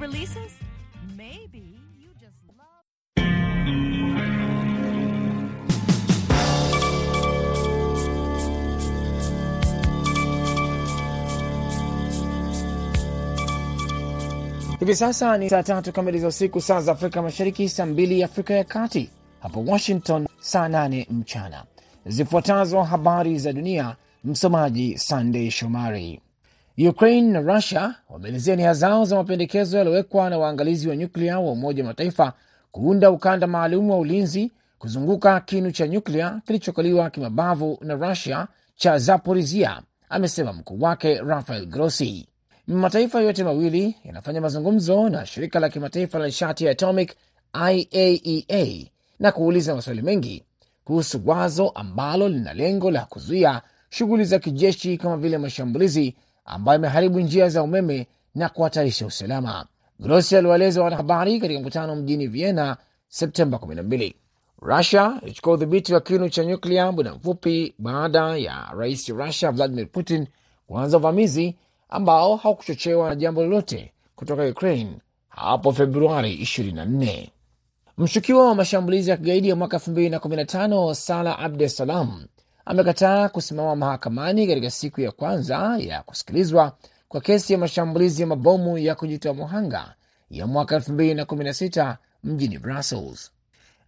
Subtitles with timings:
[0.00, 0.52] releases?
[1.16, 2.84] Maybe you just love.
[14.80, 18.54] Hivi sasa ni saa tatu kamili za usiku, saa za Afrika Mashariki, saa mbili Afrika
[18.54, 19.10] ya Kati,
[19.40, 21.64] hapo Washington saa nane mchana.
[22.06, 26.20] Zifuatazo habari za dunia, msomaji Sandey Shomari.
[26.78, 31.82] Ukraine na Russia wameelezea nia zao za mapendekezo yaliyowekwa na waangalizi wa nyuklia wa Umoja
[31.82, 32.32] wa Mataifa
[32.72, 38.46] kuunda ukanda maalum wa ulinzi kuzunguka kinu cha nyuklia kilichokaliwa kimabavu na Russia
[38.76, 42.26] cha Zaporizia, amesema mkuu wake Rafael Grossi.
[42.66, 47.14] Mataifa yote mawili yanafanya mazungumzo na shirika la kimataifa la nishati ya atomic
[47.70, 48.86] IAEA
[49.18, 50.44] na kuuliza maswali mengi
[50.84, 57.20] kuhusu wazo ambalo lina lengo la kuzuia shughuli za kijeshi kama vile mashambulizi ambayo imeharibu
[57.20, 59.66] njia za umeme na kuhatarisha usalama.
[60.00, 62.76] Grossi aliwaeleza wanahabari katika mkutano mjini Vienna
[63.08, 64.14] Septemba 12.
[64.62, 70.26] Rusia ilichukua udhibiti wa kinu cha nyuklia muda mfupi baada ya rais Rusia Vladimir Putin
[70.66, 71.56] kuanza uvamizi
[71.88, 77.28] ambao haukuchochewa na jambo lolote kutoka Ukraine hapo Februari 24.
[77.98, 82.24] Mshukiwa wa mashambulizi ya kigaidi ya mwaka 2015 Salah Abdesalam
[82.64, 86.76] amekataa kusimama mahakamani katika siku ya kwanza ya kusikilizwa
[87.08, 89.94] kwa kesi ya mashambulizi ya mabomu ya kujitoa muhanga
[90.30, 93.30] ya mwaka 2016 mjini Brussels.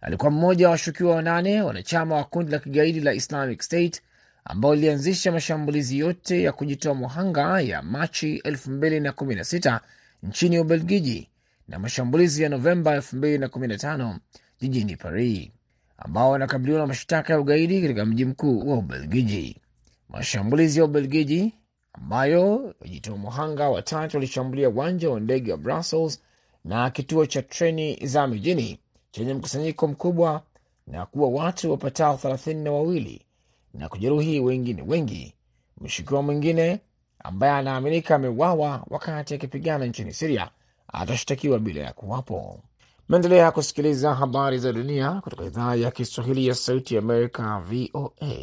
[0.01, 4.01] Alikuwa mmoja wa washukiwa wanane wanachama wa kundi la kigaidi la Islamic State
[4.45, 9.79] ambao lilianzisha mashambulizi yote ya kujitoa muhanga ya Machi 2016
[10.23, 11.29] nchini Ubelgiji
[11.67, 14.15] na mashambulizi ya Novemba 2015
[14.61, 15.49] jijini Paris,
[15.97, 19.61] ambao wanakabiliwa na mashtaka ya ugaidi katika mji mkuu wa Ubelgiji.
[20.09, 21.53] Mashambulizi ya Ubelgiji
[21.93, 26.21] ambayo wajitoa muhanga watatu walishambulia uwanja wa ndege wa Brussels
[26.65, 28.79] na kituo cha treni za mijini
[29.11, 30.41] chenye mkusanyiko mkubwa
[30.87, 33.25] na kuwa watu wapatao thelathini na wawili
[33.73, 35.33] na kujeruhi wengine wengi.
[35.81, 36.79] Mshukiwa mwingine
[37.19, 40.49] ambaye anaaminika ameuawa wakati akipigana nchini Siria
[40.87, 42.59] atashtakiwa bila ya kuwapo.
[43.07, 48.35] Maendelea kusikiliza habari za dunia kutoka idhaa ya Kiswahili ya Sauti ya Amerika, VOA,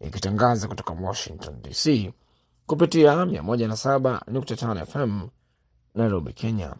[0.00, 2.10] ikitangaza kutoka Washington DC
[2.66, 5.28] kupitia 107.5 FM
[5.94, 6.74] Nairobi, Kenya.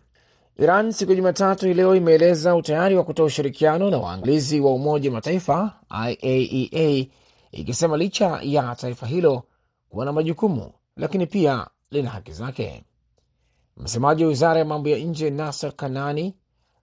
[0.59, 5.11] Iran siku ya Jumatatu hii leo imeeleza utayari wa kutoa ushirikiano na waangalizi wa Umoja
[5.11, 5.73] wa Mataifa
[6.09, 7.07] IAEA
[7.53, 9.43] ikisema licha ya taifa hilo
[9.89, 12.85] kuwa na majukumu lakini pia lina haki zake.
[13.77, 16.35] Msemaji wa wizara ya mambo ya nje Nasser Kanani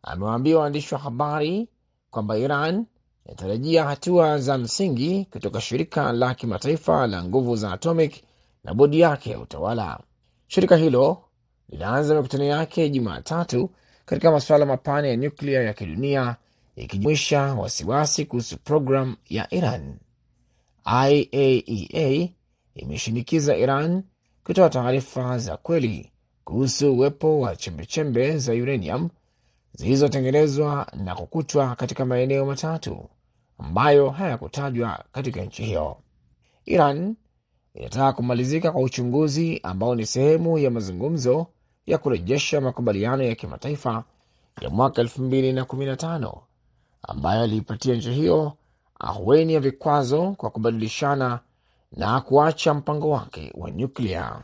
[0.03, 1.67] amewaambia waandishi wa habari
[2.09, 2.85] kwamba Iran
[3.25, 8.23] inatarajia hatua za msingi kutoka shirika la kimataifa la nguvu za atomic
[8.63, 9.99] na bodi yake ya utawala.
[10.47, 11.23] Shirika hilo
[11.69, 13.69] linaanza mikutano yake Jumatatu
[14.05, 16.35] katika masuala mapana ya nyuklia ya kidunia
[16.75, 19.97] ikijumuisha wasiwasi kuhusu programu ya Iran.
[20.85, 22.29] IAEA
[22.75, 24.03] imeshinikiza Iran
[24.43, 26.11] kutoa taarifa za kweli
[26.43, 29.09] kuhusu uwepo wa chembechembe za uranium
[29.77, 33.09] zilizotengenezwa na kukutwa katika maeneo matatu
[33.57, 35.97] ambayo hayakutajwa katika nchi hiyo.
[36.65, 37.15] Iran
[37.73, 41.47] inataka kumalizika kwa uchunguzi ambao ni sehemu ya mazungumzo
[41.85, 44.03] ya kurejesha makubaliano ya kimataifa
[44.61, 46.33] ya mwaka 2015
[47.07, 48.53] ambayo aliipatia nchi hiyo
[48.99, 51.39] ahueni ya vikwazo kwa kubadilishana
[51.91, 54.41] na kuacha mpango wake wa nyuklia.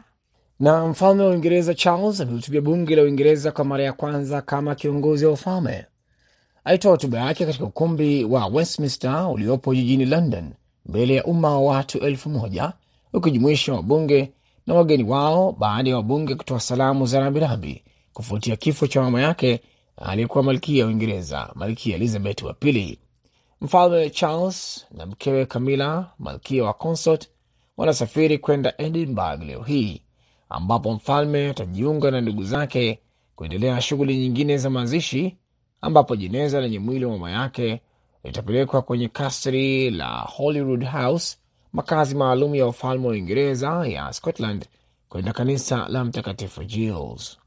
[0.63, 5.25] Na mfalme wa Uingereza Charles amehutubia bunge la Uingereza kwa mara ya kwanza kama kiongozi
[5.25, 5.85] wa ufalme.
[6.63, 10.53] Alitoa hotuba yake katika ukumbi wa Westminster uliopo jijini London
[10.85, 12.73] mbele ya umma wa watu elfu moja
[13.13, 14.31] ukijumuisha wabunge
[14.67, 19.61] na wageni wao, baada ya wabunge kutoa salamu za rambirambi kufuatia kifo cha mama yake
[19.97, 22.99] aliyekuwa malkia ya Uingereza, Malkia Elizabeth wa pili.
[23.61, 27.29] Mfalme Charles na mkewe Camilla, malkia wa Consort,
[27.77, 30.01] wanasafiri kwenda Edinburgh leo hii,
[30.53, 32.99] ambapo mfalme atajiunga na ndugu zake
[33.35, 35.37] kuendelea shughuli nyingine za mazishi,
[35.81, 37.81] ambapo jeneza lenye mwili wa mama yake
[38.23, 41.37] litapelekwa kwenye kasri la Holyrood House,
[41.73, 44.65] makazi maalum ya ufalme wa Uingereza ya Scotland,
[45.09, 47.37] kwenda kanisa la Mtakatifu Giles.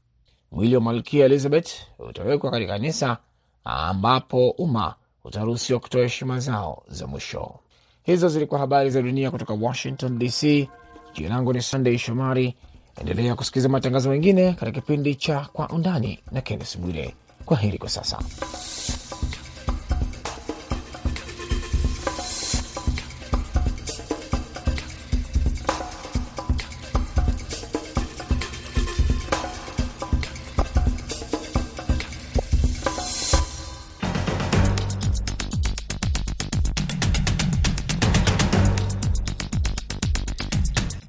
[0.51, 3.17] Mwili wa malkia Elizabeth utawekwa katika kanisa
[3.63, 7.59] ambapo umma utaruhusiwa kutoa heshima zao za mwisho.
[8.03, 10.69] Hizo zilikuwa habari za dunia kutoka Washington DC.
[11.13, 12.55] Jina langu ni Sunday Shomari.
[13.01, 17.15] Endelea kusikiliza matangazo mengine katika kipindi cha Kwa Undani na Kennes Bwire.
[17.45, 18.19] Kwa heri kwa sasa.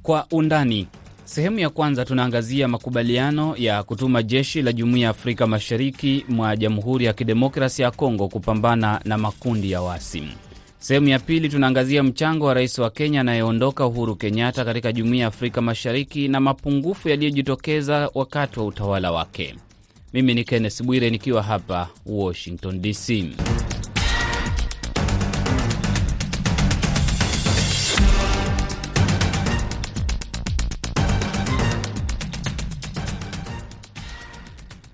[0.03, 0.89] Kwa Undani
[1.29, 7.05] sehemu ya kwanza tunaangazia makubaliano ya kutuma jeshi la Jumuiya ya Afrika Mashariki mwa Jamhuri
[7.05, 10.23] ya Kidemokrasia ya Kongo kupambana na makundi ya waasi.
[10.79, 15.29] Sehemu ya pili tunaangazia mchango wa rais wa Kenya anayeondoka Uhuru Kenyatta katika Jumuiya ya
[15.29, 19.55] Afrika Mashariki na mapungufu yaliyojitokeza wakati wa utawala wake.
[20.13, 23.25] Mimi ni Kenneth Bwire nikiwa hapa Washington DC.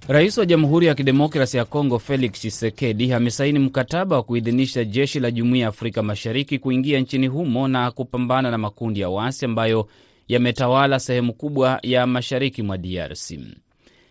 [0.08, 5.30] Rais wa Jamhuri ya Kidemokrasi ya Kongo Felix Tshisekedi amesaini mkataba wa kuidhinisha jeshi la
[5.30, 9.88] Jumuiya ya Afrika Mashariki kuingia nchini humo na kupambana na makundi ya waasi ambayo
[10.28, 13.30] yametawala sehemu kubwa ya mashariki mwa DRC.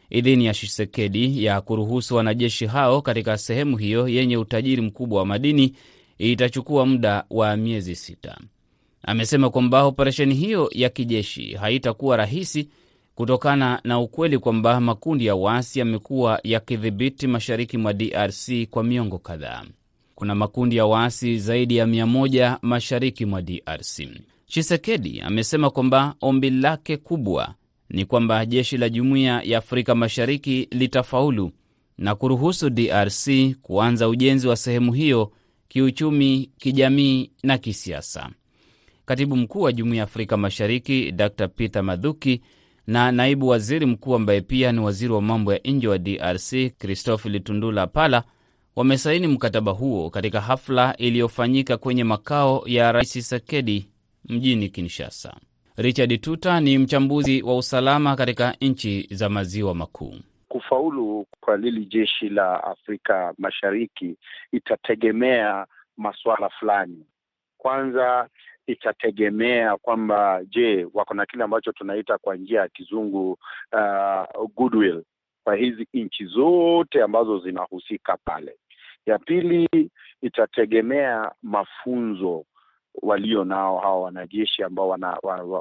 [0.10, 5.76] Idhini ya Tshisekedi ya kuruhusu wanajeshi hao katika sehemu hiyo yenye utajiri mkubwa wa madini
[6.18, 8.38] itachukua muda wa miezi sita.
[9.04, 12.70] Amesema kwamba operesheni hiyo ya kijeshi haitakuwa rahisi
[13.16, 19.64] kutokana na ukweli kwamba makundi ya waasi yamekuwa yakidhibiti mashariki mwa DRC kwa miongo kadhaa.
[20.16, 24.08] Kuna makundi ya waasi zaidi ya mia moja mashariki mwa DRC.
[24.46, 27.56] Chisekedi amesema kwamba ombi lake kubwa
[27.90, 31.52] ni kwamba jeshi la Jumuiya ya Afrika Mashariki litafaulu
[31.98, 33.30] na kuruhusu DRC
[33.62, 35.32] kuanza ujenzi wa sehemu hiyo
[35.68, 38.30] kiuchumi, kijamii na kisiasa.
[39.06, 42.42] Katibu mkuu wa Jumuiya ya Afrika Mashariki Dr Peter Mathuki
[42.88, 47.30] na naibu waziri mkuu ambaye pia ni waziri wa mambo ya nje wa DRC Christophe
[47.30, 48.24] Litundula Pala
[48.76, 53.90] wamesaini mkataba huo katika hafla iliyofanyika kwenye makao ya Rais Tshisekedi
[54.30, 55.34] mjini Kinshasa.
[55.78, 60.16] Richard Tuta ni mchambuzi wa usalama katika nchi za maziwa makuu.
[60.48, 64.16] Kufaulu kwa lili jeshi la Afrika Mashariki
[64.52, 65.66] itategemea
[65.98, 67.06] masuala fulani.
[67.58, 68.28] Kwanza
[68.68, 73.38] itategemea kwamba je, wako na kile ambacho tunaita kwa njia ya kizungu
[73.74, 75.04] uh, goodwill
[75.44, 78.58] kwa hizi nchi zote ambazo zinahusika pale.
[79.06, 79.70] Ya pili
[80.22, 82.46] itategemea mafunzo
[83.02, 84.90] walio nao hawa wanajeshi ambao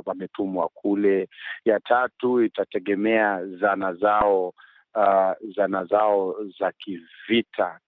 [0.06, 1.28] wametumwa wa, wa kule.
[1.64, 4.48] Ya tatu itategemea zana zao
[4.94, 7.78] uh, zana zao za kivita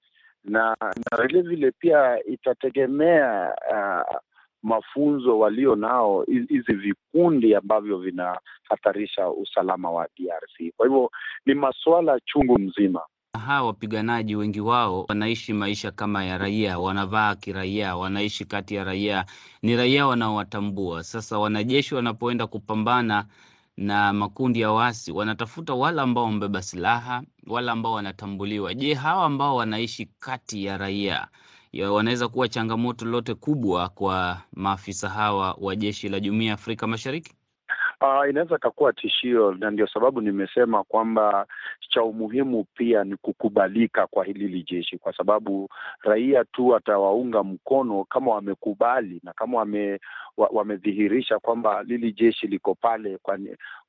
[0.45, 0.77] na
[1.11, 4.17] na vile vile pia itategemea uh,
[4.65, 10.73] mafunzo walio nao hizi vikundi ambavyo vinahatarisha usalama wa DRC.
[10.77, 11.11] Kwa hivyo
[11.47, 13.01] ni masuala chungu mzima.
[13.47, 19.25] Hawa wapiganaji wengi wao wanaishi maisha kama ya raia, wanavaa kiraia, wanaishi kati ya raia,
[19.63, 21.03] ni raia wanaowatambua.
[21.05, 23.27] Sasa wanajeshi wanapoenda kupambana
[23.77, 28.75] na makundi ya wasi, wanatafuta wale ambao wamebeba silaha, wale ambao wanatambuliwa.
[28.75, 31.29] Je, hawa ambao wanaishi kati ya raia
[31.83, 37.35] wanaweza kuwa changamoto lote kubwa kwa maafisa hawa wa jeshi la Jumuiya ya Afrika Mashariki?
[38.01, 41.47] Uh, inaweza ikakuwa tishio, na ndio sababu nimesema kwamba
[41.89, 45.69] cha umuhimu pia ni kukubalika kwa hili jeshi, kwa sababu
[46.01, 50.01] raia tu watawaunga mkono kama wamekubali na kama wame,
[50.37, 53.39] wa, wamedhihirisha kwamba lili jeshi liko pale kwa,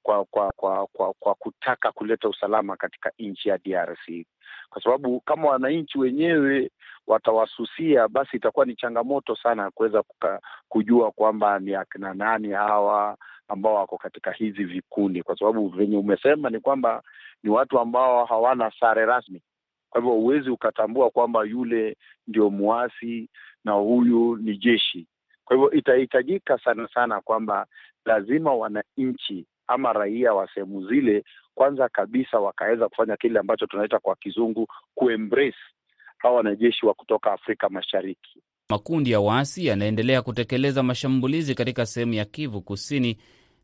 [0.04, 4.26] kwa, kwa, kwa, kwa, kwa kutaka kuleta usalama katika nchi ya DRC,
[4.70, 6.72] kwa sababu kama wananchi wenyewe
[7.08, 10.04] watawasusia, basi itakuwa ni changamoto sana ya kuweza
[10.70, 16.50] kujua kwamba ni akina nani hawa ambao wako katika hizi vikundi, kwa sababu venye umesema
[16.50, 17.04] ni kwamba
[17.44, 19.42] ni watu ambao hawana sare rasmi.
[19.90, 21.98] Kwa hivyo huwezi ukatambua kwamba yule
[22.28, 23.30] ndio muasi
[23.64, 25.08] na huyu ni jeshi.
[25.46, 27.66] Kwa hivyo itahitajika sana sana kwamba
[28.06, 31.24] lazima wananchi ama raia wa sehemu zile
[31.56, 35.58] kwanza kabisa wakaweza kufanya kile ambacho tunaita kwa kizungu kuembrace
[36.26, 38.40] hawa wanajeshi wa kutoka Afrika Mashariki.
[38.70, 43.18] Makundi ya waasi yanaendelea kutekeleza mashambulizi katika sehemu ya Kivu Kusini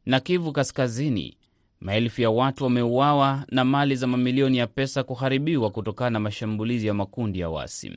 [0.05, 1.37] na Kivu Kaskazini.
[1.79, 6.93] Maelfu ya watu wameuawa na mali za mamilioni ya pesa kuharibiwa kutokana na mashambulizi ya
[6.93, 7.91] makundi ya waasi.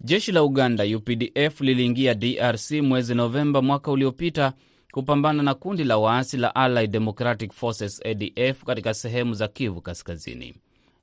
[0.00, 4.52] Jeshi la Uganda UPDF liliingia DRC mwezi Novemba mwaka uliopita
[4.92, 10.54] kupambana na kundi la waasi la Allied Democratic Forces ADF katika sehemu za Kivu Kaskazini.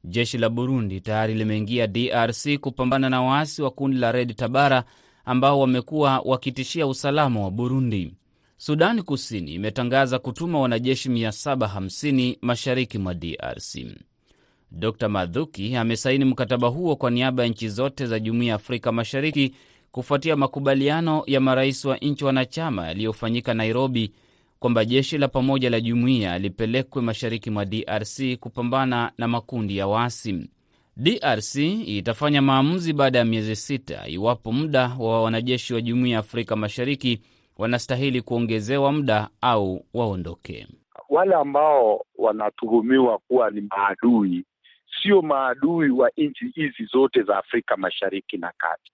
[0.07, 4.83] Jeshi la Burundi tayari limeingia DRC kupambana na waasi wa kundi la Red Tabara
[5.25, 8.13] ambao wamekuwa wakitishia usalama wa Burundi.
[8.57, 13.77] Sudani Kusini imetangaza kutuma wanajeshi 750 mashariki mwa DRC.
[14.71, 19.55] Dr Madhuki amesaini mkataba huo kwa niaba ya nchi zote za Jumuiya ya Afrika Mashariki
[19.91, 24.11] kufuatia makubaliano ya marais wa nchi wanachama yaliyofanyika Nairobi
[24.59, 30.49] kwamba jeshi la pamoja la jumuiya lipelekwe mashariki mwa DRC kupambana na makundi ya waasi.
[30.97, 36.55] DRC itafanya maamuzi baada ya miezi sita iwapo muda wa wanajeshi wa Jumuiya ya Afrika
[36.55, 37.21] Mashariki
[37.57, 40.67] wanastahili kuongezewa muda au waondoke.
[41.09, 44.45] Wale ambao wanatuhumiwa kuwa ni maadui
[45.01, 48.91] sio maadui wa nchi hizi zote za Afrika Mashariki na Kati.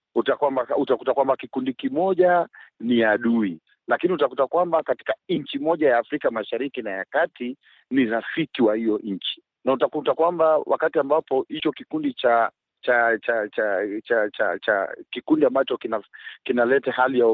[0.78, 2.48] Utakuta kwamba kikundi kimoja
[2.80, 7.58] ni adui, lakini utakuta kwamba katika nchi moja ya Afrika Mashariki na ya Kati
[7.90, 13.48] ni rafiki wa hiyo nchi, na utakuta kwamba wakati ambapo hicho kikundi cha cha cha
[13.50, 16.02] cha cha cha, cha kikundi ambacho kina
[16.44, 17.28] kinaleta hali ya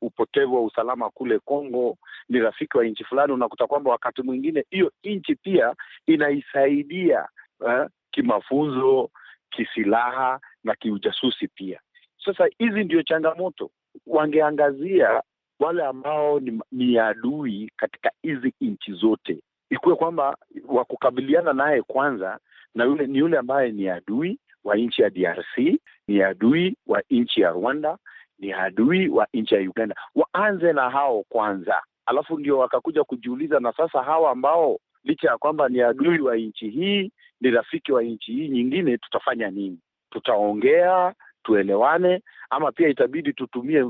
[0.00, 1.96] upotevu wa usalama kule Kongo
[2.28, 5.74] ni rafiki wa nchi fulani, unakuta kwamba wakati mwingine hiyo nchi pia
[6.06, 7.28] inaisaidia
[7.68, 9.10] eh, kimafunzo,
[9.50, 11.80] kisilaha na kiujasusi pia.
[12.24, 13.70] Sasa hizi ndio changamoto,
[14.06, 15.22] wangeangazia
[15.60, 20.36] wale ambao ni, ni adui katika hizi nchi zote, ikuwe kwamba
[20.68, 22.38] wakukabiliana naye kwanza
[22.74, 27.40] na yule ni yule ambaye ni adui wa nchi ya DRC, ni adui wa nchi
[27.40, 27.98] ya Rwanda,
[28.38, 29.94] ni adui wa nchi ya Uganda.
[30.14, 35.68] Waanze na hao kwanza, alafu ndio wakakuja kujiuliza, na sasa hawa ambao licha ya kwamba
[35.68, 39.78] ni adui wa nchi hii, ni rafiki wa nchi hii nyingine, tutafanya nini?
[40.10, 43.84] Tutaongea, tuelewane, ama pia itabidi tutumie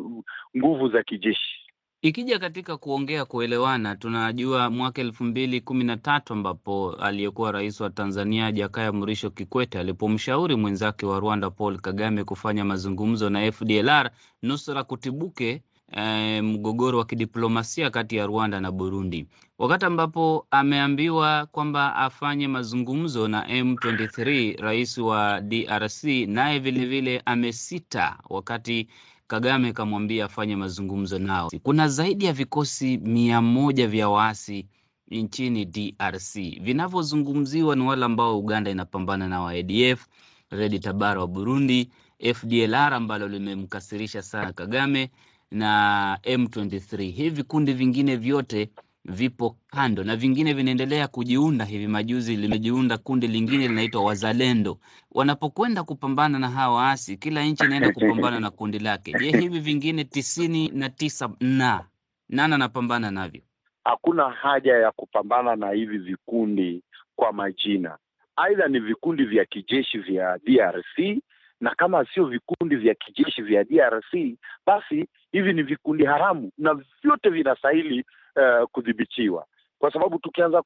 [0.57, 1.71] nguvu za kijeshi?
[2.02, 7.90] Ikija katika kuongea kuelewana, tunajua mwaka elfu mbili kumi na tatu ambapo aliyekuwa rais wa
[7.90, 14.11] Tanzania Jakaya Mrisho Kikwete alipomshauri mwenzake wa Rwanda Paul Kagame kufanya mazungumzo na FDLR
[14.43, 19.26] nusura kutibuke eh, mgogoro wa kidiplomasia kati ya Rwanda na Burundi,
[19.59, 28.88] wakati ambapo ameambiwa kwamba afanye mazungumzo na M23, rais wa DRC naye vilevile amesita wakati
[29.26, 31.50] Kagame kamwambia afanye mazungumzo nao.
[31.62, 34.66] Kuna zaidi ya vikosi mia moja vya waasi
[35.11, 36.35] nchini DRC.
[36.61, 40.06] Vinavyozungumziwa ni wale ambao Uganda inapambana na wa ADF,
[40.50, 41.90] Red Tabara wa Burundi,
[42.35, 45.11] FDLR ambalo limemkasirisha sana Kagame
[45.50, 47.02] na M23.
[47.11, 48.71] Hivi vikundi vingine vyote
[49.04, 51.64] vipo kando na vingine vinaendelea kujiunda.
[51.64, 54.78] Hivi majuzi limejiunda kundi lingine linaitwa Wazalendo.
[55.12, 59.12] Wanapokwenda kupambana na hawa waasi, kila nchi inaenda kupambana na kundi lake.
[59.12, 61.85] Je, hivi vingine tisini na tisa na
[62.28, 63.40] nani anapambana navyo?
[63.85, 66.83] Hakuna haja ya kupambana na hivi vikundi
[67.16, 67.99] kwa majina,
[68.37, 71.23] aidha ni vikundi vya kijeshi vya DRC
[71.61, 77.28] na kama sio vikundi vya kijeshi vya DRC basi hivi ni vikundi haramu na vyote
[77.30, 78.04] vinastahili
[78.37, 79.46] uh, kudhibitiwa,
[79.78, 80.62] kwa sababu tukianza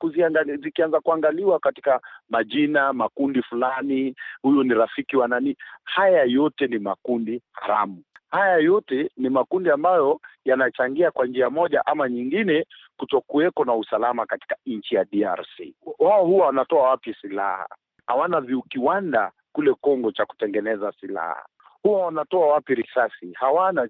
[0.63, 7.43] zikianza kuangaliwa katika majina makundi fulani, huyu ni rafiki wa nani, haya yote ni makundi
[7.53, 8.03] haramu.
[8.31, 12.67] Haya yote ni makundi ambayo yanachangia kwa njia moja ama nyingine
[12.97, 15.75] kutokuweko na usalama katika nchi ya DRC.
[15.99, 17.67] Wao huwa wanatoa wapi silaha?
[18.07, 21.47] Hawana kiwanda kule Kongo cha kutengeneza silaha.
[21.85, 23.33] Huwa wanatoa wapi risasi?
[23.33, 23.89] Hawana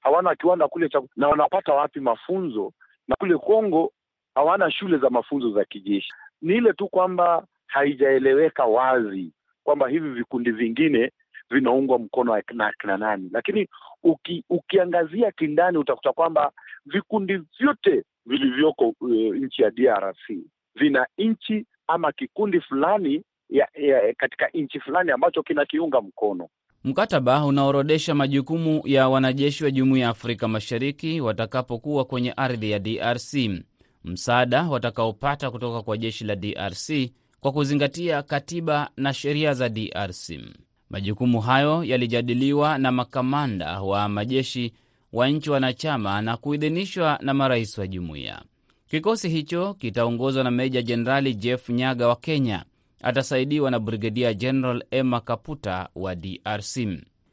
[0.00, 2.72] hawana kiwanda kule cha, na wanapata wapi mafunzo?
[3.08, 3.92] Na kule Kongo
[4.34, 6.12] hawana shule za mafunzo za kijeshi.
[6.42, 9.32] Ni ile tu kwamba haijaeleweka wazi
[9.64, 11.12] kwamba hivi vikundi vingine
[11.50, 13.68] vinaungwa mkono na akina nani, lakini
[14.02, 16.52] uki, ukiangazia kindani utakuta kwamba
[16.86, 20.30] vikundi vyote vilivyoko uh, nchi ya DRC
[20.74, 26.48] vina nchi ama kikundi fulani ya, ya, katika nchi fulani ambacho kinakiunga mkono.
[26.86, 33.34] Mkataba unaorodesha majukumu ya wanajeshi wa Jumuiya ya Afrika Mashariki watakapokuwa kwenye ardhi ya DRC,
[34.04, 36.90] msaada watakaopata kutoka kwa jeshi la DRC
[37.40, 40.30] kwa kuzingatia katiba na sheria za DRC.
[40.90, 44.72] Majukumu hayo yalijadiliwa na makamanda wa majeshi
[45.12, 48.42] wa nchi wanachama na kuidhinishwa na marais wa jumuiya.
[48.90, 52.64] Kikosi hicho kitaongozwa na Meja Jenerali Jeff Nyaga wa Kenya,
[53.02, 56.78] atasaidiwa na Brigedia General Emma Kaputa wa DRC.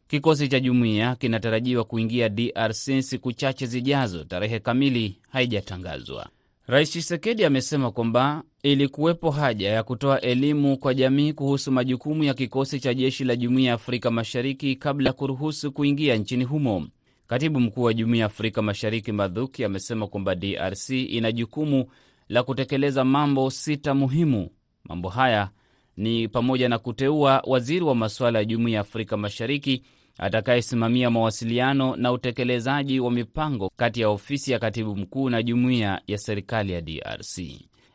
[0.07, 6.29] Kikosi cha jumuiya kinatarajiwa kuingia DRC siku chache zijazo, tarehe kamili haijatangazwa.
[6.67, 12.79] Rais Tshisekedi amesema kwamba ilikuwepo haja ya kutoa elimu kwa jamii kuhusu majukumu ya kikosi
[12.79, 16.87] cha jeshi la Jumuiya ya Afrika Mashariki kabla ya kuruhusu kuingia nchini humo.
[17.27, 21.85] Katibu mkuu wa Jumuiya ya Afrika Mashariki Madhuki amesema kwamba DRC ina jukumu
[22.29, 24.49] la kutekeleza mambo sita muhimu.
[24.89, 25.49] Mambo haya
[25.97, 29.83] ni pamoja na kuteua waziri wa masuala ya Jumuiya ya Afrika Mashariki
[30.17, 36.17] atakayesimamia mawasiliano na utekelezaji wa mipango kati ya ofisi ya katibu mkuu na jumuiya ya
[36.17, 37.39] serikali ya DRC.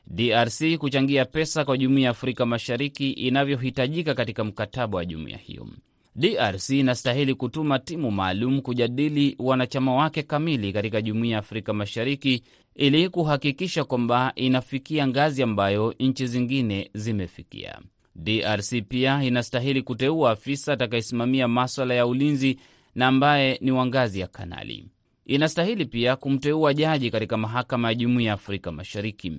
[0.06, 5.66] DRC kuchangia pesa kwa Jumuiya ya Afrika Mashariki inavyohitajika katika mkataba wa jumuiya hiyo.
[6.16, 12.42] DRC inastahili kutuma timu maalum kujadili wanachama wake kamili katika Jumuiya ya Afrika Mashariki
[12.78, 17.78] ili kuhakikisha kwamba inafikia ngazi ambayo nchi zingine zimefikia.
[18.14, 22.58] DRC pia inastahili kuteua afisa atakayesimamia maswala ya ulinzi
[22.94, 24.86] na ambaye ni wa ngazi ya kanali.
[25.26, 29.32] inastahili pia kumteua jaji katika mahakama ya Jumuiya ya Afrika Mashariki.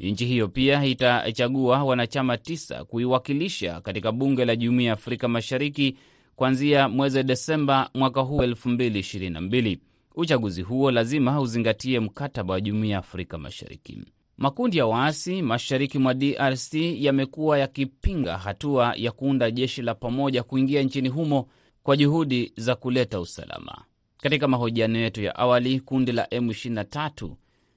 [0.00, 5.96] Nchi hiyo pia itachagua wanachama tisa kuiwakilisha katika bunge la Jumuiya ya Afrika Mashariki
[6.36, 9.78] kuanzia mwezi Desemba mwaka huu 2022.
[10.20, 14.02] Uchaguzi huo lazima uzingatie mkataba wa Jumuiya ya Afrika Mashariki.
[14.38, 20.82] Makundi ya waasi mashariki mwa DRC yamekuwa yakipinga hatua ya kuunda jeshi la pamoja kuingia
[20.82, 21.48] nchini humo
[21.82, 23.84] kwa juhudi za kuleta usalama.
[24.16, 27.30] Katika mahojiano yetu ya awali, kundi la M23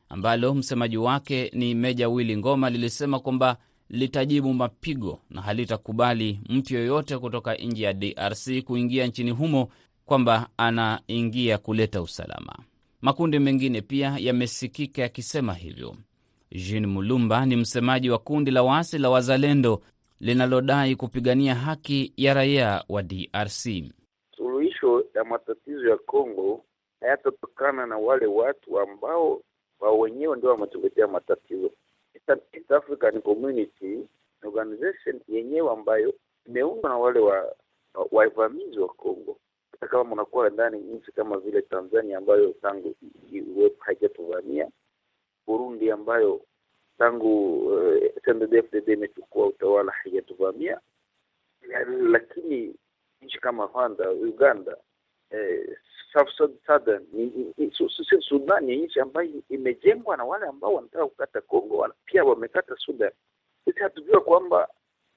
[0.09, 3.57] ambalo msemaji wake ni Meja Willy Ngoma lilisema kwamba
[3.89, 9.69] litajibu mapigo na halitakubali mtu yoyote kutoka nje ya DRC kuingia nchini humo,
[10.11, 12.55] kwamba anaingia kuleta usalama.
[13.01, 15.95] Makundi mengine pia yamesikika yakisema hivyo.
[16.51, 19.81] Jean Mulumba ni msemaji wa kundi la waasi la Wazalendo
[20.19, 23.67] linalodai kupigania haki ya raia wa DRC.
[24.37, 26.63] Suluhisho ya matatizo ya Kongo
[27.01, 29.41] hayatatokana na wale watu ambao
[29.79, 31.71] wao wenyewe ndio wametuletea matatizo.
[32.53, 33.99] East African Community
[34.43, 36.13] Organization yenyewe ambayo
[36.47, 37.55] imeundwa na wale wa
[38.11, 39.37] wavamizi wa Kongo.
[39.81, 42.95] Hata kama mnakuwa ndani nchi kama vile Tanzania ambayo tangu
[43.31, 44.69] iwepo haijatuvamia,
[45.47, 46.41] Burundi ambayo
[46.97, 47.61] tangu
[48.25, 50.79] CNDD-FDD imechukua utawala haijatuvamia,
[52.11, 52.75] lakini
[53.21, 54.77] nchi kama Rwanda, Uganda,
[55.29, 55.77] eh,
[58.29, 63.11] Sudan ni nchi ambayo imejengwa na wale ambao wanataka kukata Kongo, pia wamekata Sudan.
[63.65, 64.67] Sisi hatujua kwamba,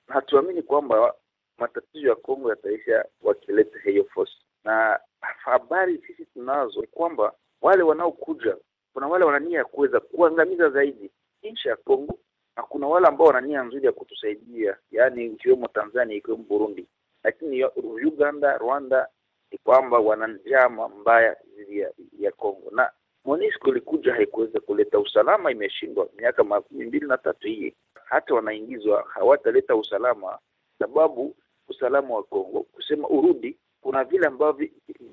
[0.08, 1.14] hatuamini kwamba
[1.58, 4.32] matatizo ya Kongo yataisha wakileta hiyo force,
[4.64, 8.56] na habari sisi tunazo ni kwamba wale wanaokuja,
[8.92, 11.10] kuna wale wana nia ya kuweza kuangamiza zaidi
[11.42, 12.18] nchi ya Kongo
[12.56, 16.86] na kuna wale ambao wana nia nzuri ya kutusaidia, yaani ikiwemo Tanzania, ikiwemo Burundi,
[17.24, 17.64] lakini
[18.06, 19.08] Uganda, Rwanda
[19.52, 22.70] ni kwamba wana njama mbaya dhidi ya, ya Kongo.
[22.70, 22.90] Na
[23.24, 26.08] MONUSCO ilikuja haikuweza kuleta usalama, imeshindwa.
[26.16, 27.74] Miaka makumi mbili na tatu hii.
[28.04, 30.38] Hata wanaingizwa hawataleta usalama,
[30.78, 31.36] sababu
[31.68, 32.60] usalama wa Kongo.
[32.62, 34.68] Kusema urudi, kuna vile ambavyo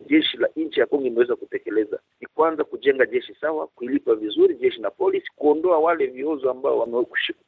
[0.06, 2.00] jeshi la nchi ya Kongo imeweza kutekeleza.
[2.22, 6.88] Ni kwanza kujenga jeshi sawa, kuilipa vizuri jeshi na polisi, kuondoa wale viozo ambao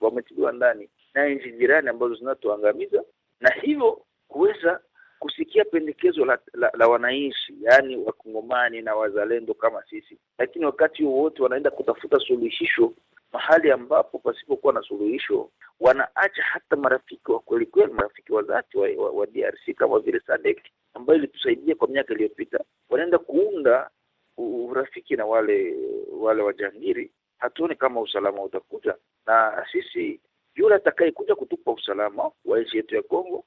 [0.01, 3.03] wametiliwa ndani na nchi jirani ambazo zinatuangamiza,
[3.39, 4.79] na hivyo kuweza
[5.19, 11.43] kusikia pendekezo la, la, la wananchi yaani wakongomani na wazalendo kama sisi, lakini wakati wowote
[11.43, 12.93] wanaenda kutafuta suluhisho
[13.33, 18.88] mahali ambapo pasipokuwa na suluhisho, wanaacha hata marafiki wa kweli kweli, marafiki wa dhati wa,
[18.97, 20.59] wa, wa DRC kama vile SADC
[20.93, 23.89] ambayo ilitusaidia kwa miaka iliyopita, wanaenda kuunda
[24.38, 25.75] urafiki na wale
[26.12, 27.12] wale wajangiri.
[27.38, 28.95] Hatuoni kama usalama utakuja,
[29.27, 30.19] na sisi
[30.56, 33.43] yule atakayekuja kutupa usalama wa nchi yetu ya Kongo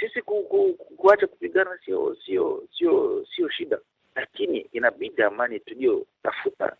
[0.00, 3.78] sisi ku, ku, kuacha kupigana sio sio sio sio shida,
[4.14, 6.76] lakini inabidi amani tuliyotafuta,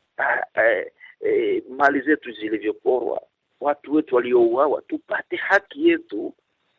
[1.25, 3.22] e, mali zetu zilivyoporwa,
[3.61, 6.35] watu wetu waliouawa, tupate haki yetu,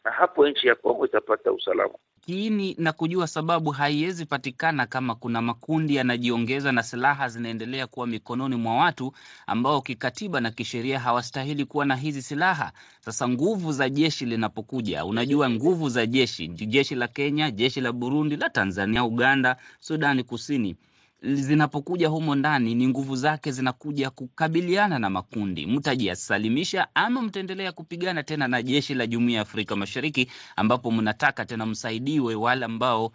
[0.06, 1.94] na hapo nchi ya Kongo itapata usalama.
[2.26, 8.56] Kiini na kujua sababu haiwezi patikana kama kuna makundi yanajiongeza na silaha zinaendelea kuwa mikononi
[8.56, 9.14] mwa watu
[9.48, 12.72] ambao kikatiba na kisheria hawastahili kuwa na hizi silaha.
[13.06, 18.36] Sasa nguvu za jeshi linapokuja, unajua nguvu za jeshi, jeshi la Kenya, jeshi la Burundi,
[18.38, 20.76] la Tanzania, Uganda, Sudani Kusini
[21.24, 25.68] zinapokuja humo ndani ni nguvu zake zinakuja kukabiliana na makundi.
[25.68, 31.66] Mtajisalimisha ama mtaendelea kupigana tena na jeshi la Jumuiya ya Afrika Mashariki, ambapo mnataka tena
[31.66, 33.12] msaidiwe wale ambao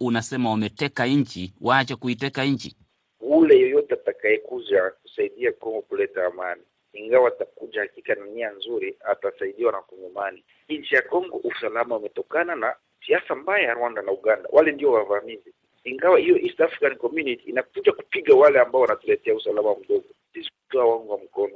[0.00, 2.76] unasema wameteka nchi, waache kuiteka nchi?
[3.20, 6.62] Ule yoyote atakayekuja kusaidia Kongo kuleta amani,
[6.92, 10.44] ingawa atakuja hakika na nia nzuri, atasaidiwa na Kongomani.
[10.68, 12.74] Nchi ya Kongo usalama umetokana na
[13.06, 17.92] siasa mbaya ya Rwanda na Uganda, wale ndio wavamizi ingawa hiyo East African Community inakuja
[17.92, 21.54] kupiga wale ambao wanatuletea usalama mdogo, sikutoa wangu wa mkono.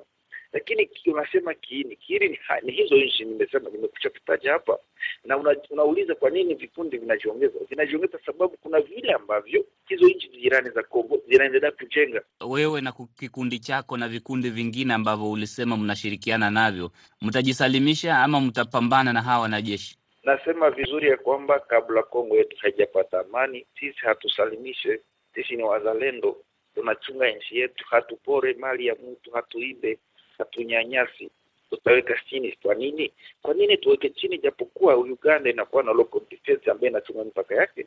[0.52, 4.78] Lakini unasema kiini, kiini ni, ni hizo nchi nimesema, nimekucha kutaja hapa,
[5.24, 7.58] na una, unauliza kwa nini vikundi vinajiongeza.
[7.70, 12.22] Vinajiongeza sababu kuna vile ambavyo hizo nchi jirani za Kongo zinaendelea kujenga.
[12.48, 16.90] Wewe na kikundi chako na vikundi vingine ambavyo ulisema mnashirikiana navyo,
[17.22, 19.98] mtajisalimisha ama mtapambana na hawa wanajeshi?
[20.28, 25.00] Nasema vizuri ya kwamba kabla Kongo yetu haijapata amani, sisi hatusalimishe.
[25.34, 26.36] Sisi ni wazalendo,
[26.74, 29.98] tunachunga nchi yetu, hatupore mali ya mtu, hatuibe,
[30.38, 31.30] hatunyanyasi,
[31.70, 32.58] tutaweka chini.
[32.62, 33.12] Kwa nini?
[33.42, 34.38] Kwa nini tuweke chini?
[34.38, 37.86] Japokuwa Uganda inakuwa na local defense ambaye inachunga mipaka yake,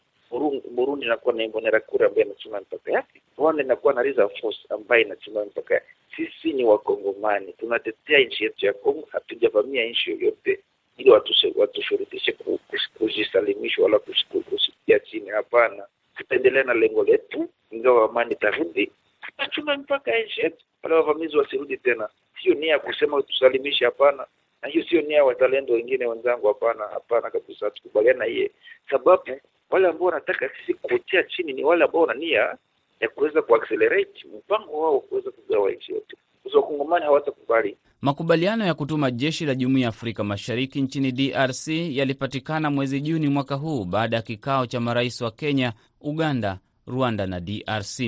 [0.71, 5.45] Burundi inakuwa na Imbonerakure ambaye inachunga mipaka yake, Rwanda inakuwa na reserve force ambaye inachunga
[5.45, 5.88] mipaka yake.
[6.15, 10.60] Sisi ni Wakongomani, tunatetea nchi yetu ya Kongo, hatujavamia nchi yoyote
[11.01, 11.11] ili
[11.55, 12.35] watushurutishe
[12.97, 15.29] kujisalimisha wala kusikia chini.
[15.29, 15.83] Hapana,
[16.15, 22.09] tutaendelea na lengo letu ingawa amani itarudi, tutachunga mpaka nchi yetu, wale wavamizi wasirudi tena.
[22.43, 24.25] Sio nia ya kusema tusalimishe, hapana,
[24.61, 28.51] na hiyo sio nia wazalendo wengine wenzangu, hapana, hapana kabisa, tukubaliana na hiye,
[28.89, 29.23] sababu
[29.69, 32.57] wale ambao wanataka sisi kutia chini ni wale ambao wana nia
[32.99, 36.17] ya kuweza kuaccelerate mpango wao kuweza kugawa nchi yote.
[36.53, 37.77] Wakongomani hawatakubali.
[38.01, 43.55] Makubaliano ya kutuma jeshi la Jumuiya ya Afrika Mashariki nchini DRC yalipatikana mwezi Juni mwaka
[43.55, 47.99] huu baada ya kikao cha marais wa Kenya, Uganda, Rwanda na DRC.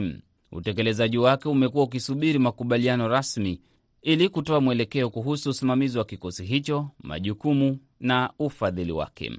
[0.52, 3.62] Utekelezaji wake umekuwa ukisubiri makubaliano rasmi
[4.02, 9.32] ili kutoa mwelekeo kuhusu usimamizi wa kikosi hicho, majukumu na ufadhili wake.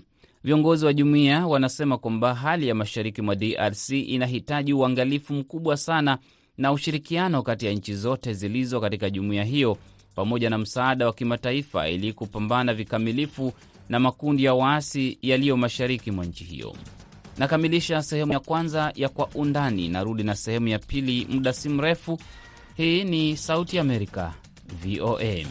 [0.44, 6.18] Viongozi wa jumuiya wanasema kwamba hali ya mashariki mwa DRC inahitaji uangalifu mkubwa sana
[6.58, 9.78] na ushirikiano kati ya nchi zote zilizo katika jumuiya hiyo
[10.14, 13.52] pamoja na msaada wa kimataifa ili kupambana vikamilifu
[13.88, 16.74] na makundi ya waasi yaliyo mashariki mwa nchi hiyo.
[17.38, 22.18] Nakamilisha sehemu ya kwanza ya Kwa Undani, narudi na sehemu ya pili muda si mrefu.
[22.76, 24.32] Hii ni Sauti Amerika,
[24.84, 25.44] VOA.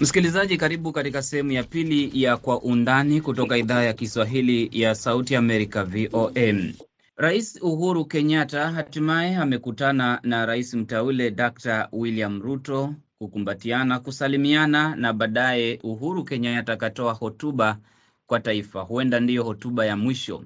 [0.00, 5.36] Msikilizaji, karibu katika sehemu ya pili ya Kwa Undani kutoka idhaa ya Kiswahili ya Sauti
[5.36, 6.72] Amerika, VOM.
[7.16, 15.78] Rais Uhuru Kenyatta hatimaye amekutana na rais mteule Dr William Ruto kukumbatiana, kusalimiana na baadaye
[15.82, 17.78] Uhuru Kenyatta akatoa hotuba
[18.26, 20.44] kwa taifa, huenda ndiyo hotuba ya mwisho.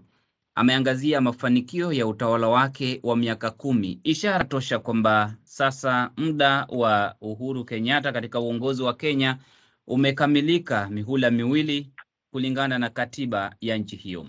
[0.55, 7.65] Ameangazia mafanikio ya utawala wake wa miaka kumi, ishara tosha kwamba sasa muda wa Uhuru
[7.65, 9.39] Kenyatta katika uongozi wa Kenya
[9.87, 11.91] umekamilika, mihula miwili
[12.33, 14.27] kulingana na katiba ya nchi hiyo.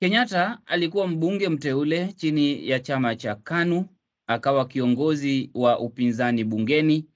[0.00, 3.86] Kenyatta alikuwa mbunge mteule chini ya chama cha KANU,
[4.26, 7.06] akawa kiongozi wa upinzani bungeni,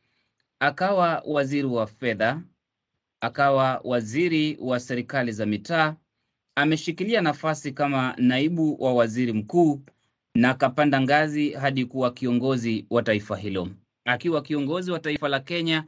[0.61, 2.43] akawa waziri wa fedha,
[3.21, 5.97] akawa waziri wa serikali za mitaa
[6.55, 9.81] ameshikilia nafasi kama naibu wa waziri mkuu
[10.39, 13.69] na akapanda ngazi hadi kuwa kiongozi wa taifa hilo.
[14.05, 15.85] Akiwa kiongozi wa taifa la Kenya,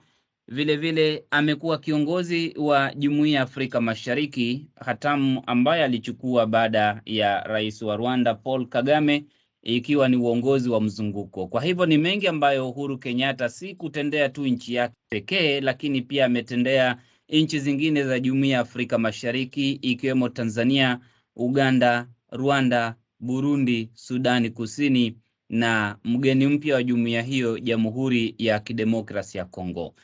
[0.48, 7.96] vilevile amekuwa kiongozi wa Jumuiya ya Afrika Mashariki, hatamu ambayo alichukua baada ya rais wa
[7.96, 9.24] Rwanda Paul Kagame,
[9.62, 11.46] ikiwa ni uongozi wa mzunguko.
[11.46, 16.24] Kwa hivyo ni mengi ambayo Uhuru Kenyatta si kutendea tu nchi yake pekee, lakini pia
[16.26, 16.96] ametendea
[17.28, 21.00] nchi zingine za Jumuiya ya Afrika Mashariki ikiwemo Tanzania,
[21.36, 25.16] Uganda, Rwanda, Burundi, Sudani Kusini
[25.48, 29.94] na mgeni mpya wa jumuiya hiyo, Jamhuri ya Kidemokrasi ya Kongo.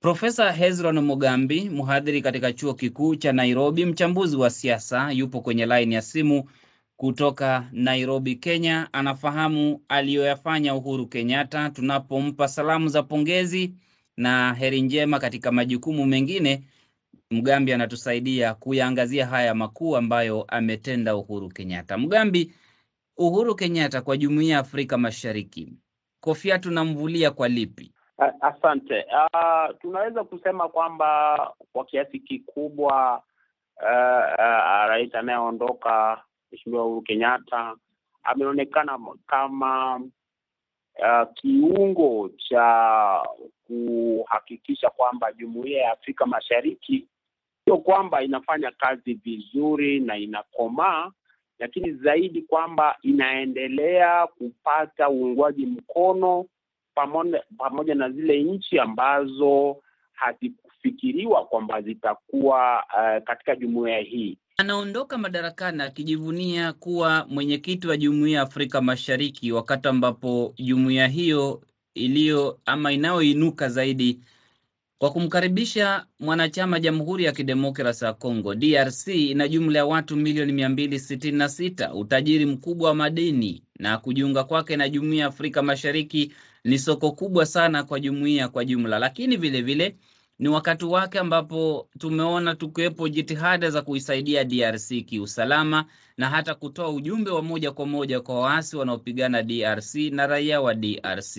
[0.00, 5.94] Profesa Hezron Mugambi, mhadhiri katika chuo kikuu cha Nairobi, mchambuzi wa siasa, yupo kwenye laini
[5.94, 6.44] ya simu
[6.96, 8.88] kutoka Nairobi, Kenya.
[8.92, 11.70] Anafahamu aliyoyafanya Uhuru Kenyatta.
[11.70, 13.72] Tunapompa salamu za pongezi
[14.16, 16.62] na heri njema katika majukumu mengine,
[17.30, 21.98] Mgambi anatusaidia kuyaangazia haya makuu ambayo ametenda Uhuru Kenyatta.
[21.98, 22.54] Mgambi,
[23.16, 25.72] Uhuru Kenyatta kwa Jumuiya ya Afrika Mashariki,
[26.20, 27.92] kofia tunamvulia kwa lipi?
[28.40, 29.04] Asante.
[29.34, 31.36] Uh, tunaweza kusema kwamba
[31.72, 33.22] kwa kiasi kikubwa
[33.76, 37.74] uh, uh, rais anayeondoka Mheshimiwa Uhuru Kenyatta
[38.22, 39.96] ameonekana kama
[40.98, 43.22] uh, kiungo cha
[43.66, 47.08] kuhakikisha kwamba Jumuiya ya Afrika Mashariki
[47.68, 51.10] sio kwamba inafanya kazi vizuri na inakomaa,
[51.58, 56.46] lakini zaidi kwamba inaendelea kupata uungwaji mkono
[56.94, 59.76] pamoja, pamoja na zile nchi ambazo
[60.12, 64.38] hazikufikiriwa kwamba zitakuwa uh, katika jumuiya hii.
[64.56, 71.62] Anaondoka madarakani akijivunia kuwa mwenyekiti wa Jumuiya ya Afrika Mashariki, wakati ambapo jumuiya hiyo
[71.94, 74.20] iliyo ama inayoinuka zaidi
[74.98, 80.68] kwa kumkaribisha mwanachama Jamhuri ya Kidemokrasi ya Kongo DRC ina jumla ya watu milioni mia
[80.68, 85.62] mbili sitini na sita, utajiri mkubwa wa madini, na kujiunga kwake na Jumuiya ya Afrika
[85.62, 86.32] Mashariki
[86.64, 89.96] ni soko kubwa sana kwa jumuiya kwa jumla, lakini vilevile vile,
[90.38, 95.84] ni wakati wake ambapo tumeona tukiwepo jitihada za kuisaidia DRC kiusalama
[96.16, 100.74] na hata kutoa ujumbe wa moja kwa moja kwa waasi wanaopigana DRC na raia wa
[100.74, 101.38] DRC.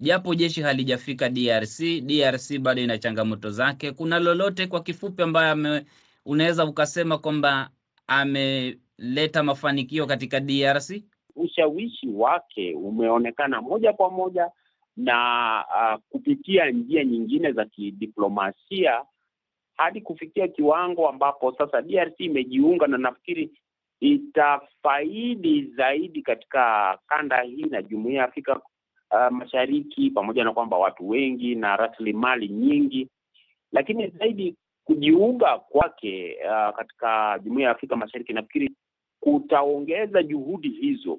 [0.00, 3.92] Japo jeshi halijafika DRC, DRC bado ina changamoto zake.
[3.92, 5.80] Kuna lolote kwa kifupi ambayo
[6.26, 7.70] unaweza ukasema kwamba
[8.06, 10.90] ameleta mafanikio katika DRC?
[11.36, 14.50] Ushawishi wake umeonekana moja kwa moja
[14.96, 19.02] na uh, kupitia njia nyingine za kidiplomasia
[19.76, 23.50] hadi kufikia kiwango ambapo sasa DRC imejiunga na nafikiri
[24.00, 28.60] itafaidi zaidi katika kanda hii na Jumuiya ya Afrika
[29.10, 33.08] uh, Mashariki, pamoja na kwamba watu wengi na rasilimali nyingi,
[33.72, 38.70] lakini zaidi kujiunga kwake uh, katika Jumuiya ya Afrika Mashariki nafikiri
[39.20, 41.18] kutaongeza juhudi hizo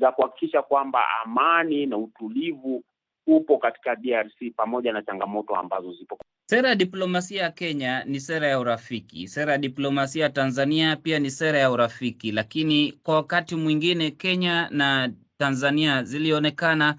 [0.00, 2.84] za kuhakikisha kwamba amani na utulivu
[3.26, 6.18] upo katika DRC pamoja na changamoto ambazo zipo.
[6.46, 9.28] Sera ya diplomasia ya Kenya ni sera ya urafiki.
[9.28, 14.68] Sera ya diplomasia ya Tanzania pia ni sera ya urafiki, lakini kwa wakati mwingine Kenya
[14.70, 16.96] na Tanzania zilionekana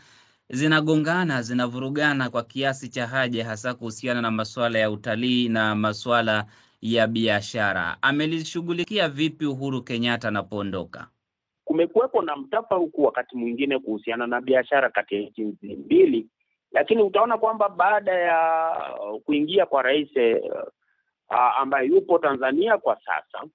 [0.50, 6.46] zinagongana, zinavurugana kwa kiasi cha haja, hasa kuhusiana na masuala ya utalii na masuala
[6.82, 7.98] ya biashara.
[8.02, 11.08] Amelishughulikia vipi Uhuru Kenyatta anapoondoka?
[11.66, 16.28] Kumekuwepo na mtafaruku wakati mwingine kuhusiana na biashara kati ya nchi hizi mbili,
[16.72, 18.70] lakini utaona kwamba baada ya
[19.26, 20.10] kuingia kwa rais
[21.30, 23.48] uh, ambaye yupo Tanzania kwa sasa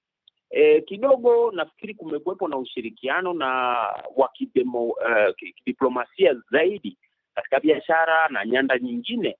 [0.50, 3.46] e, kidogo nafikiri kumekuwepo na ushirikiano na
[4.16, 4.30] wa
[4.74, 6.98] uh, kidiplomasia zaidi
[7.34, 9.36] katika biashara na nyanda nyingine,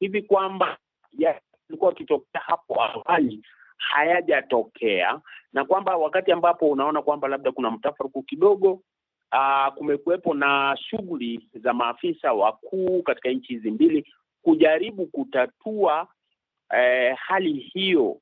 [0.00, 0.76] hivi kwamba
[1.18, 3.42] yalikuwa wakitokea hapo awali
[3.76, 5.20] hayajatokea,
[5.52, 8.80] na kwamba wakati ambapo unaona kwamba labda kuna mtafaruku kidogo
[9.74, 14.06] kumekuwepo na shughuli za maafisa wakuu katika nchi hizi mbili
[14.42, 16.08] kujaribu kutatua
[16.78, 18.20] eh, hali hiyo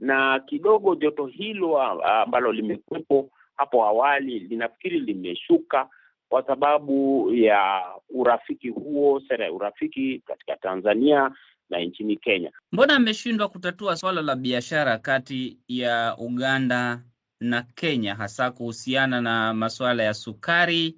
[0.00, 5.88] na kidogo joto hilo ambalo limekuwepo hapo awali linafikiri limeshuka
[6.28, 11.30] kwa sababu ya urafiki huo, sera ya urafiki katika Tanzania
[11.70, 12.52] na nchini Kenya.
[12.72, 17.02] Mbona ameshindwa kutatua swala la biashara kati ya Uganda
[17.40, 20.96] na Kenya, hasa kuhusiana na masuala ya sukari,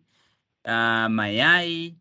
[0.65, 1.95] uh, mayai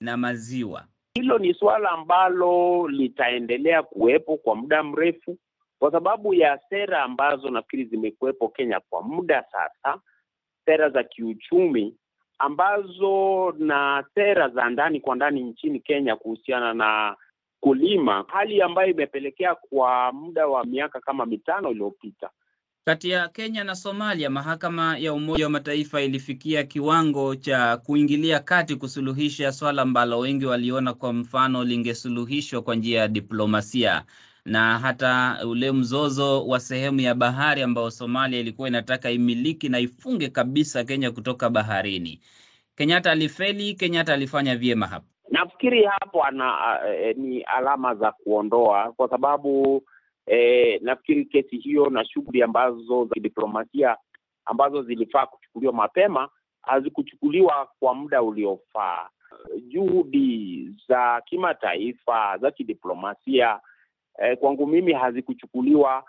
[0.00, 0.84] na maziwa?
[1.14, 5.38] Hilo ni suala ambalo litaendelea kuwepo kwa muda mrefu
[5.80, 10.00] kwa sababu ya sera ambazo nafikiri zimekuwepo Kenya kwa muda sasa,
[10.64, 11.94] sera za kiuchumi
[12.38, 17.16] ambazo na sera za ndani kwa ndani nchini Kenya kuhusiana na
[17.60, 22.30] kulima, hali ambayo imepelekea kwa muda wa miaka kama mitano iliyopita.
[22.84, 28.76] Kati ya Kenya na Somalia, mahakama ya Umoja wa Mataifa ilifikia kiwango cha kuingilia kati
[28.76, 34.04] kusuluhisha swala ambalo wengi waliona kwa mfano lingesuluhishwa kwa njia ya diplomasia
[34.44, 40.28] na hata ule mzozo wa sehemu ya bahari ambao Somalia ilikuwa inataka imiliki na ifunge
[40.28, 42.20] kabisa Kenya kutoka baharini.
[42.76, 45.06] Kenyatta alifeli, Kenyatta alifanya vyema hapo.
[45.30, 49.82] Nafikiri hapo ana e, ni alama za kuondoa kwa sababu
[50.26, 53.96] e, nafikiri kesi hiyo na shughuli ambazo za kidiplomasia
[54.44, 56.28] ambazo zilifaa kuchukuliwa mapema
[56.62, 59.08] hazikuchukuliwa kwa muda uliofaa.
[59.68, 63.60] Juhudi za kimataifa za kidiplomasia
[64.20, 66.04] eh, kwangu mimi hazikuchukuliwa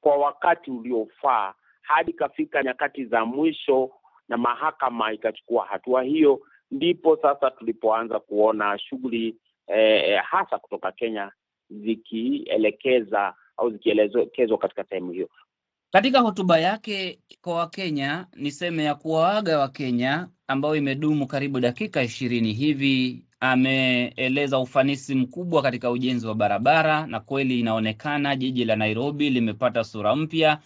[0.00, 3.90] kwa wakati uliofaa hadi ikafika nyakati za mwisho
[4.28, 11.32] na mahakama ikachukua hatua hiyo, ndipo sasa tulipoanza kuona shughuli eh, hasa kutoka Kenya
[11.70, 15.28] zikielekeza au zikielekezwa katika sehemu hiyo.
[15.92, 23.24] Katika hotuba yake kwa Wakenya, niseme ya kuwaaga Wakenya ambayo imedumu karibu dakika ishirini hivi
[23.52, 30.16] ameeleza ufanisi mkubwa katika ujenzi wa barabara, na kweli inaonekana jiji la Nairobi limepata sura
[30.16, 30.58] mpya,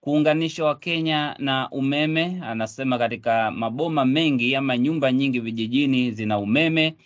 [0.00, 2.40] kuunganisha Wakenya na umeme.
[2.42, 6.96] Anasema katika maboma mengi ama nyumba nyingi vijijini zina umeme.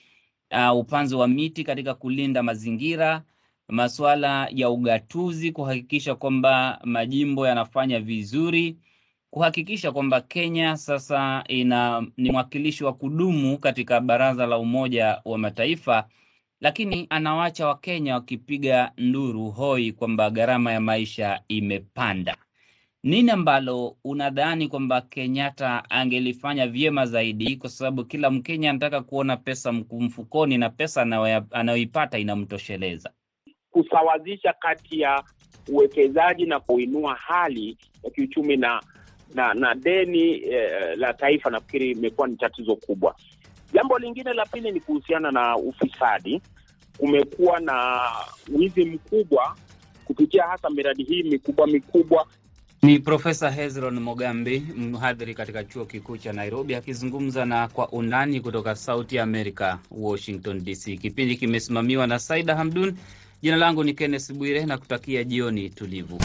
[0.71, 3.23] Uh, upanzi wa miti katika kulinda mazingira,
[3.69, 8.77] masuala ya ugatuzi, kuhakikisha kwamba majimbo yanafanya vizuri
[9.35, 16.09] kuhakikisha kwamba Kenya sasa ina ni mwakilishi wa kudumu katika Baraza la Umoja wa Mataifa,
[16.61, 22.37] lakini anawacha Wakenya wakipiga nduru hoi kwamba gharama ya maisha imepanda.
[23.03, 29.73] Nini ambalo unadhani kwamba Kenyatta angelifanya vyema zaidi, kwa sababu kila Mkenya anataka kuona pesa
[29.73, 31.03] mfukoni na pesa
[31.51, 33.11] anayoipata inamtosheleza?
[33.70, 35.23] Kusawazisha kati ya
[35.68, 38.83] uwekezaji na kuinua hali ya kiuchumi na
[39.35, 43.15] na na deni eh, la taifa nafikiri imekuwa ni tatizo kubwa.
[43.73, 46.43] Jambo lingine la pili ni kuhusiana na ufisadi.
[46.99, 48.01] Kumekuwa na
[48.53, 49.57] wizi mkubwa
[50.05, 52.27] kupitia hasa miradi hii mikubwa mikubwa.
[52.83, 58.75] Ni Profesa Hezron Mogambi, mhadhiri katika chuo kikuu cha Nairobi, akizungumza na Kwa Undani kutoka
[58.77, 60.97] Sauti America, Washington DC.
[60.99, 62.97] Kipindi kimesimamiwa na Saida Hamdun.
[63.43, 66.19] Jina langu ni Kenneth Bwire na kutakia jioni tulivu.